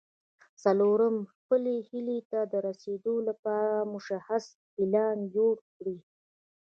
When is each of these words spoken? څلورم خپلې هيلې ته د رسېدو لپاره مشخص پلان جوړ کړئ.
څلورم 0.63 1.15
خپلې 1.33 1.75
هيلې 1.89 2.19
ته 2.31 2.39
د 2.51 2.53
رسېدو 2.67 3.13
لپاره 3.27 3.87
مشخص 3.93 4.43
پلان 4.73 5.17
جوړ 5.35 5.55
کړئ. 5.75 5.97